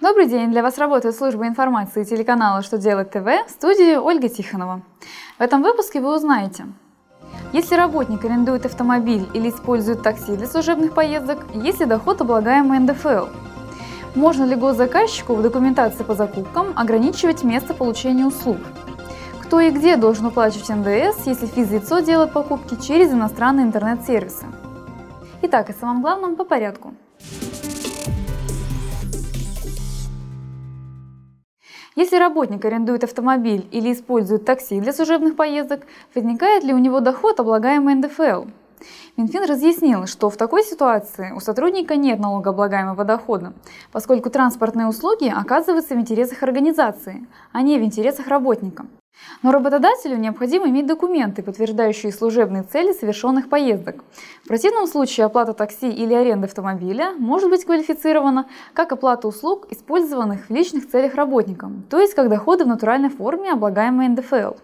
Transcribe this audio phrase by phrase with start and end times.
[0.00, 0.50] Добрый день!
[0.50, 4.80] Для вас работает служба информации телеканала «Что делать ТВ» в студии Ольга Тихонова.
[5.38, 6.64] В этом выпуске вы узнаете,
[7.52, 13.26] если работник арендует автомобиль или использует такси для служебных поездок, есть ли доход, облагаемый НДФЛ?
[14.14, 18.58] Можно ли госзаказчику в документации по закупкам ограничивать место получения услуг?
[19.42, 24.46] Кто и где должен уплачивать НДС, если физлицо делает покупки через иностранные интернет-сервисы?
[25.42, 26.94] Итак, о самом главном по порядку.
[31.94, 37.38] Если работник арендует автомобиль или использует такси для служебных поездок, возникает ли у него доход,
[37.38, 38.46] облагаемый НДФЛ?
[39.16, 43.52] Минфин разъяснил, что в такой ситуации у сотрудника нет налогооблагаемого дохода,
[43.92, 48.86] поскольку транспортные услуги оказываются в интересах организации, а не в интересах работника.
[49.42, 54.04] Но работодателю необходимо иметь документы, подтверждающие служебные цели совершенных поездок.
[54.44, 60.46] В противном случае оплата такси или аренда автомобиля может быть квалифицирована как оплата услуг, использованных
[60.46, 64.54] в личных целях работником, то есть как доходы в натуральной форме, облагаемые НДФЛ.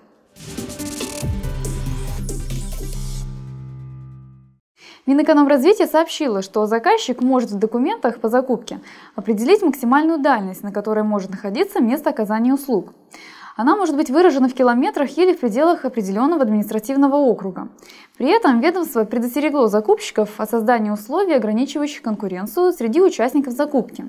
[5.09, 8.78] Минэкономразвитие сообщило, что заказчик может в документах по закупке
[9.17, 12.92] определить максимальную дальность, на которой может находиться место оказания услуг.
[13.56, 17.69] Она может быть выражена в километрах или в пределах определенного административного округа.
[18.19, 24.05] При этом ведомство предостерегло закупщиков о создании условий, ограничивающих конкуренцию среди участников закупки.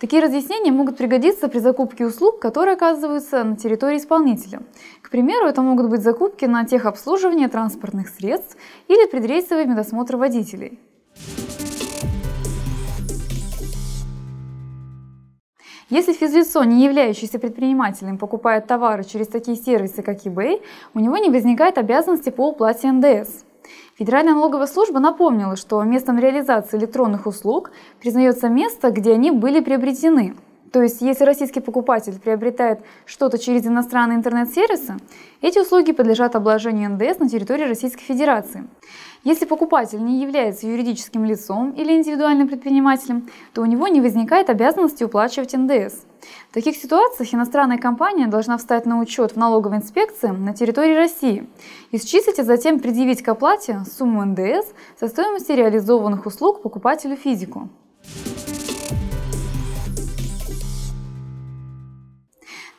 [0.00, 4.62] Такие разъяснения могут пригодиться при закупке услуг, которые оказываются на территории исполнителя.
[5.02, 8.56] К примеру, это могут быть закупки на техобслуживание транспортных средств
[8.88, 10.78] или предрейсовый медосмотр водителей.
[15.90, 20.62] Если физлицо, не являющееся предпринимателем, покупает товары через такие сервисы, как eBay,
[20.94, 23.44] у него не возникает обязанности по уплате НДС.
[24.00, 27.70] Федеральная налоговая служба напомнила, что местом реализации электронных услуг
[28.00, 30.36] признается место, где они были приобретены.
[30.72, 34.96] То есть, если российский покупатель приобретает что-то через иностранные интернет-сервисы,
[35.40, 38.68] эти услуги подлежат обложению НДС на территории Российской Федерации.
[39.24, 45.04] Если покупатель не является юридическим лицом или индивидуальным предпринимателем, то у него не возникает обязанности
[45.04, 46.04] уплачивать НДС.
[46.50, 51.46] В таких ситуациях иностранная компания должна встать на учет в налоговой инспекции на территории России,
[51.90, 54.66] исчислить и затем предъявить к оплате сумму НДС
[54.98, 57.68] со стоимости реализованных услуг покупателю физику.